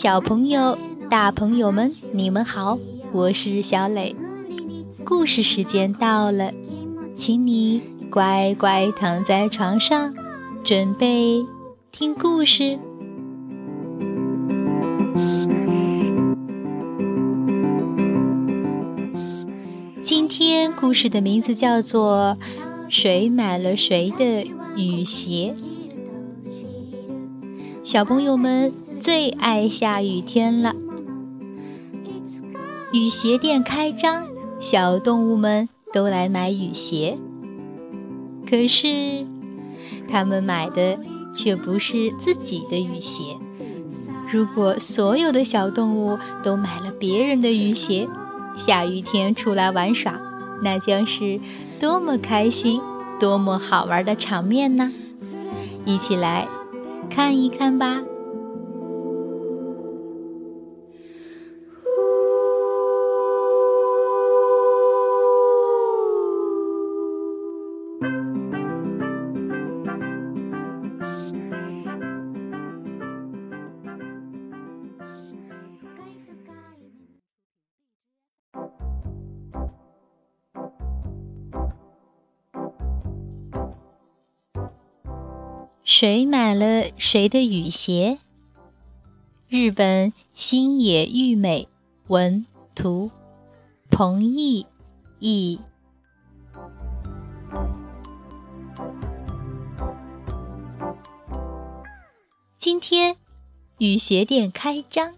[0.00, 0.78] 小朋友、
[1.10, 2.78] 大朋友们，你们好，
[3.10, 4.14] 我是小磊。
[5.04, 6.52] 故事时间到了，
[7.16, 10.14] 请你乖乖躺在床上，
[10.62, 11.44] 准备
[11.90, 12.78] 听故事。
[20.00, 22.36] 今天故事的名字叫做
[22.88, 24.44] 《谁买了谁的
[24.76, 25.56] 雨鞋》。
[27.82, 30.74] 小朋友们最爱下雨天了，
[32.92, 34.26] 雨鞋店开张，
[34.58, 37.16] 小动物们都来买雨鞋。
[38.48, 39.24] 可是，
[40.08, 40.98] 他们买的
[41.32, 43.36] 却不是自己的雨鞋。
[44.28, 48.08] 如果所有的小动物都买了别人的雨鞋，
[48.56, 50.20] 下雨天出来玩耍，
[50.60, 51.38] 那将是
[51.78, 52.80] 多么开心、
[53.20, 54.92] 多么好玩的场面呢！
[55.86, 56.48] 一起来。
[57.08, 58.02] 看一看吧。
[86.00, 88.20] 谁买了谁的雨鞋？
[89.48, 91.68] 日本新野玉美
[92.06, 93.10] 文图，
[93.90, 94.64] 彭毅
[95.18, 95.58] 译。
[102.56, 103.16] 今天
[103.78, 105.16] 雨鞋店开张，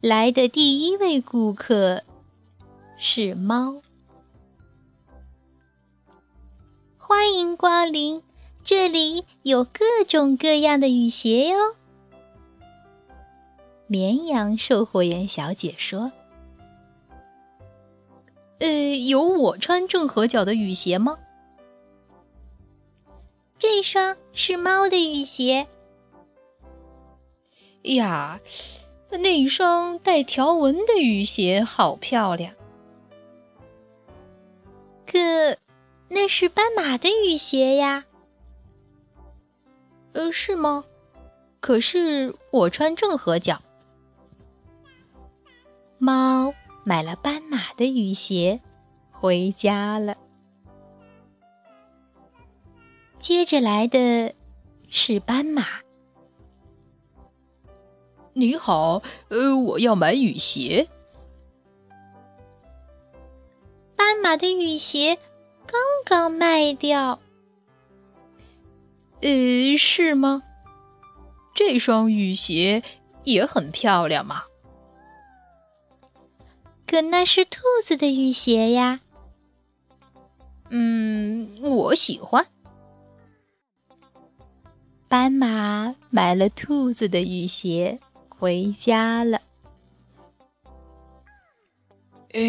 [0.00, 2.02] 来的第一位顾客
[2.98, 3.80] 是猫。
[6.98, 8.24] 欢迎光临。
[8.64, 11.74] 这里有各种各样的雨鞋哟。
[13.86, 16.12] 绵羊售货员小姐说
[18.60, 18.68] ：“呃，
[19.06, 21.18] 有我穿正合脚的雨鞋吗？
[23.58, 25.66] 这双是猫的雨鞋。
[27.82, 28.40] 呀，
[29.10, 32.54] 那双带条纹的雨鞋好漂亮。
[35.06, 35.18] 可
[36.08, 38.04] 那是斑马的雨鞋呀。”
[40.20, 40.84] 呃，是吗？
[41.60, 43.58] 可是我穿正合脚。
[45.96, 46.52] 猫
[46.84, 48.60] 买了斑马的雨鞋，
[49.10, 50.14] 回家了。
[53.18, 54.34] 接着来的
[54.90, 55.80] 是斑马。
[58.34, 60.86] 你好，呃，我要买雨鞋。
[63.96, 65.18] 斑马的雨鞋
[65.66, 67.18] 刚刚卖掉。
[69.22, 70.42] 呃，是吗？
[71.54, 72.82] 这双雨鞋
[73.24, 74.44] 也很漂亮嘛。
[76.86, 79.00] 可那是兔子的雨鞋呀。
[80.70, 82.46] 嗯，我喜欢。
[85.08, 87.98] 斑马买了兔子的雨鞋，
[88.28, 89.42] 回家了。
[92.32, 92.40] 哎，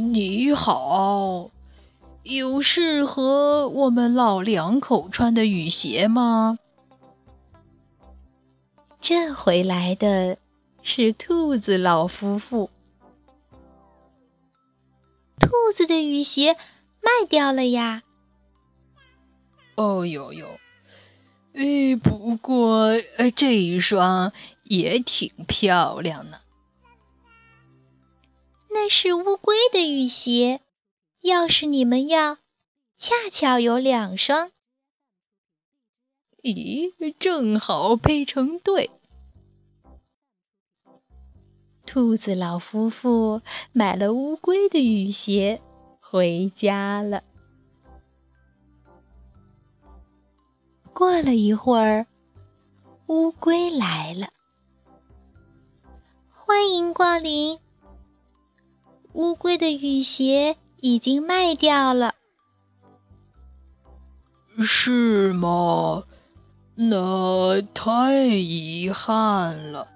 [0.00, 1.50] 你好。
[2.36, 6.58] 有适合我们老两口穿的雨鞋吗？
[9.00, 10.36] 这回来的
[10.82, 12.68] 是兔子老夫妇。
[15.40, 16.52] 兔子的雨鞋
[17.00, 18.02] 卖掉了呀。
[19.76, 20.46] 哦呦呦，
[21.54, 22.90] 哎，不过
[23.34, 24.34] 这一双
[24.64, 26.40] 也挺漂亮呢。
[28.68, 30.60] 那是乌龟的雨鞋。
[31.28, 32.38] 要是你们要，
[32.96, 34.50] 恰巧有两双。
[36.42, 38.90] 咦，正好配成对。
[41.86, 43.42] 兔子老夫妇
[43.72, 45.60] 买了乌龟的雨鞋，
[46.00, 47.22] 回家了。
[50.92, 52.06] 过了一会儿，
[53.06, 54.32] 乌龟来了，
[56.30, 57.58] 欢迎光临。
[59.12, 60.56] 乌龟的雨鞋。
[60.80, 62.14] 已经卖掉了，
[64.60, 66.04] 是吗？
[66.76, 69.88] 那太遗憾了，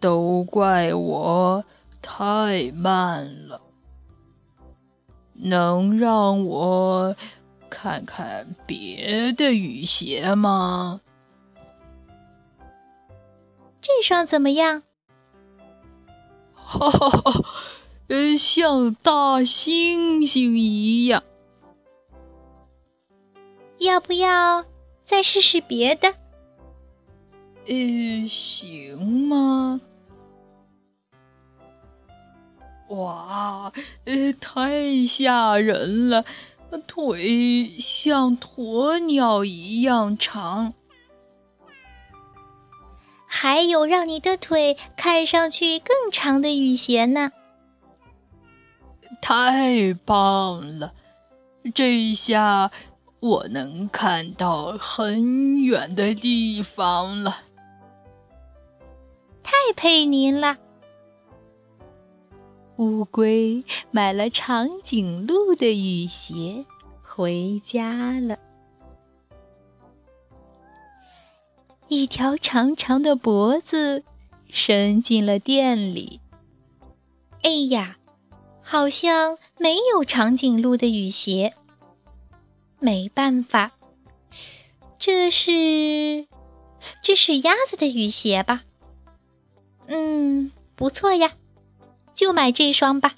[0.00, 1.64] 都怪我
[2.00, 3.60] 太慢了。
[5.34, 7.14] 能让我
[7.68, 11.02] 看看别的雨鞋吗？
[13.82, 14.84] 这双怎么样？
[16.54, 17.44] 哈哈哈。
[18.12, 21.22] 呃，像大猩猩一样。
[23.78, 24.66] 要不要
[25.02, 26.12] 再试试别的？
[27.66, 29.80] 呃，行吗？
[32.90, 33.72] 哇，
[34.04, 36.26] 呃，太吓人了，
[36.86, 40.74] 腿像鸵鸟一样长。
[43.26, 47.32] 还有让你的腿看上去更长的雨鞋呢！
[49.20, 50.94] 太棒了，
[51.74, 52.70] 这一下
[53.20, 57.42] 我能看到很远的地方了。
[59.42, 60.58] 太配您了！
[62.76, 66.64] 乌龟买了长颈鹿的雨鞋，
[67.02, 68.38] 回家了。
[71.88, 74.02] 一条长长的脖子
[74.48, 76.20] 伸进了店里。
[77.42, 77.98] 哎呀，
[78.62, 81.54] 好像没有长颈鹿的雨鞋。
[82.78, 83.72] 没办法，
[84.98, 86.26] 这是
[87.02, 88.64] 这是鸭子的雨鞋吧？
[89.86, 91.32] 嗯，不错呀，
[92.14, 93.14] 就买这双吧。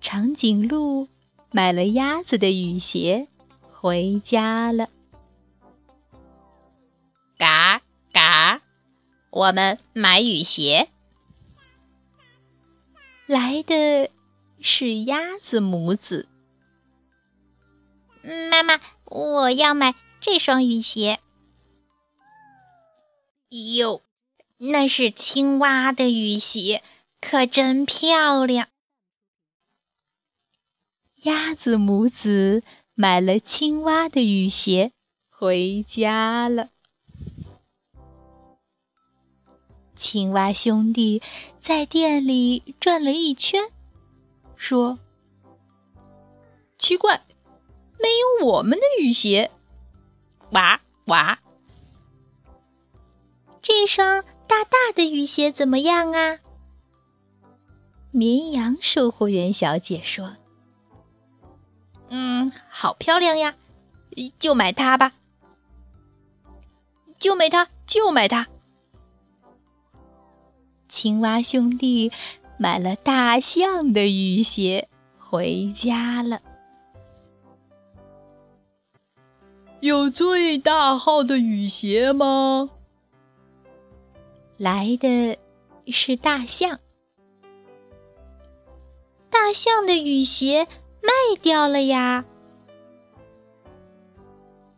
[0.00, 1.08] 长颈鹿
[1.50, 3.28] 买了鸭子的雨鞋，
[3.70, 4.88] 回家了。
[7.36, 7.82] 嘎
[8.12, 8.62] 嘎，
[9.30, 10.88] 我们买雨鞋。
[13.26, 14.10] 来的
[14.60, 16.28] 是鸭子母子。
[18.50, 21.20] 妈妈，我要买这双雨鞋。
[23.76, 24.02] 哟，
[24.58, 26.82] 那是青蛙的雨鞋，
[27.20, 28.68] 可真漂亮。
[31.22, 32.62] 鸭子母子
[32.92, 34.92] 买了青蛙的雨鞋，
[35.30, 36.73] 回家了。
[39.96, 41.22] 青蛙兄弟
[41.60, 43.70] 在店里转了一圈，
[44.56, 44.98] 说
[46.78, 47.22] ：“奇怪，
[48.00, 48.08] 没
[48.40, 49.50] 有我们的雨鞋。”
[50.52, 51.38] 哇哇！
[53.62, 56.38] 这双大大的雨鞋怎么样啊？
[58.10, 60.36] 绵羊售货员小姐说
[62.10, 63.54] ：“嗯，好漂亮呀，
[64.38, 65.14] 就买它吧，
[67.18, 68.46] 就买它，就买它。”
[71.04, 72.10] 青蛙兄弟
[72.56, 76.40] 买了大象的雨鞋，回家了。
[79.80, 82.70] 有最大号的雨鞋吗？
[84.56, 85.36] 来的
[85.88, 86.80] 是大象。
[89.28, 90.66] 大象的雨鞋
[91.02, 91.10] 卖
[91.42, 92.24] 掉了呀。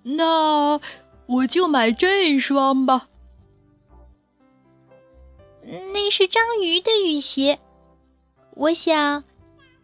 [0.03, 0.81] 那
[1.27, 3.11] 我就买这双吧。
[5.69, 7.59] 那是章鱼的雨鞋，
[8.55, 9.25] 我想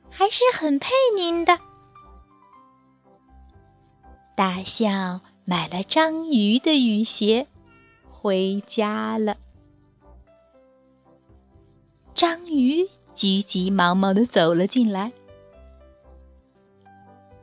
[0.08, 1.58] 还是很配您的。
[4.36, 7.48] 大象买了章鱼的雨鞋，
[8.08, 9.36] 回家了。
[12.14, 15.12] 章鱼急急忙忙的走了进来。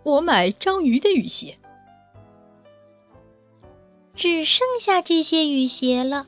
[0.04, 1.58] 我买章鱼的雨鞋，
[4.16, 6.28] 只剩下这些雨鞋了。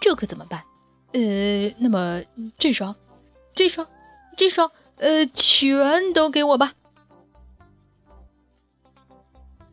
[0.00, 0.64] 这可怎么办？
[1.12, 2.22] 呃，那么
[2.58, 2.94] 这双、
[3.54, 3.86] 这双、
[4.36, 6.74] 这双，呃，全都给我吧。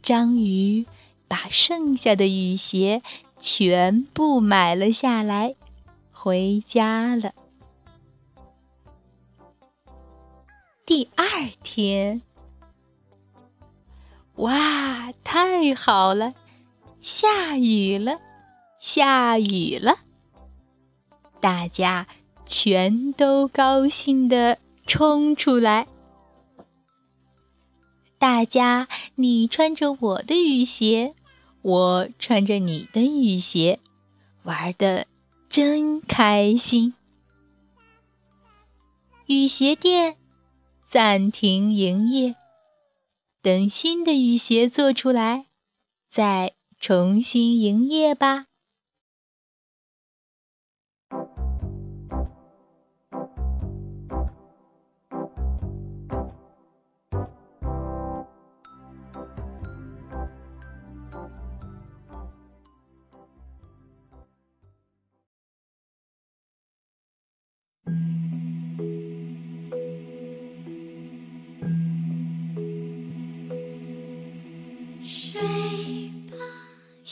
[0.01, 0.85] 章鱼
[1.27, 3.01] 把剩下的雨鞋
[3.37, 5.55] 全部买了下来，
[6.11, 7.33] 回家了。
[10.85, 11.25] 第二
[11.63, 12.21] 天，
[14.35, 16.33] 哇，太好了，
[17.01, 18.19] 下雨了。
[18.81, 19.99] 下雨了，
[21.39, 22.07] 大家
[22.47, 24.57] 全都高兴的
[24.87, 25.87] 冲出来。
[28.17, 31.13] 大家，你穿着我的雨鞋，
[31.61, 33.79] 我穿着你的雨鞋，
[34.43, 35.05] 玩的
[35.47, 36.95] 真开心。
[39.27, 40.17] 雨鞋店
[40.79, 42.35] 暂停营业，
[43.43, 45.45] 等新的雨鞋做出来，
[46.09, 48.47] 再重新营业吧。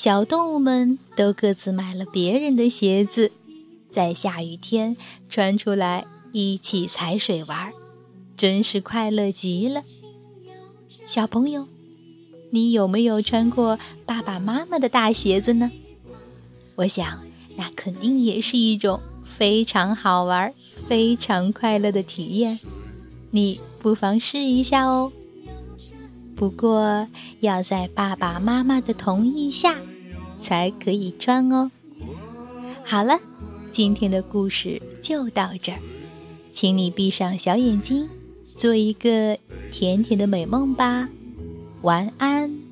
[0.01, 3.33] 小动物们都各自买了别人的鞋子，
[3.91, 4.95] 在下雨天
[5.27, 7.73] 穿出来一起踩水玩，
[8.37, 9.81] 真是快乐极了。
[11.05, 11.67] 小朋友，
[12.49, 15.69] 你有没有穿过爸爸妈妈的大鞋子呢？
[16.75, 17.19] 我想，
[17.57, 20.53] 那肯定也是一种非常好玩、
[20.87, 22.57] 非常快乐的体验。
[23.31, 25.11] 你不妨试一下哦。
[26.37, 27.05] 不过
[27.41, 29.75] 要在爸爸妈妈的同意下
[30.41, 31.69] 才可以穿哦。
[32.85, 33.19] 好了，
[33.71, 35.79] 今天的故事就到这儿，
[36.53, 38.09] 请你闭上小眼睛，
[38.43, 39.37] 做一个
[39.71, 41.07] 甜甜的美梦吧。
[41.81, 42.68] 晚安。